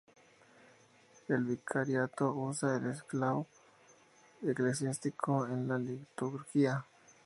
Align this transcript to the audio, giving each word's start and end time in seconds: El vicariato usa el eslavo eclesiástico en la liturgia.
El 1.27 1.43
vicariato 1.43 2.33
usa 2.33 2.75
el 2.77 2.87
eslavo 2.89 3.45
eclesiástico 4.41 5.45
en 5.45 5.67
la 5.67 5.77
liturgia. 5.77 6.83